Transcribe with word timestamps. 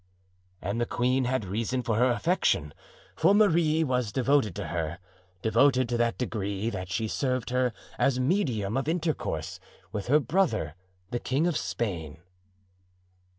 "And 0.63 0.81
the 0.81 0.87
queen 0.87 1.25
had 1.25 1.45
reason 1.45 1.83
for 1.83 1.95
her 1.97 2.09
affection, 2.09 2.73
for 3.15 3.35
Marie 3.35 3.83
was 3.83 4.11
devoted 4.11 4.55
to 4.55 4.69
her—devoted 4.69 5.87
to 5.89 5.97
that 5.97 6.17
degree 6.17 6.71
that 6.71 6.89
she 6.89 7.07
served 7.07 7.51
her 7.51 7.71
as 7.99 8.19
medium 8.19 8.77
of 8.77 8.87
intercourse 8.87 9.59
with 9.91 10.07
her 10.07 10.19
brother, 10.19 10.73
the 11.11 11.19
king 11.19 11.45
of 11.45 11.55
Spain." 11.55 12.17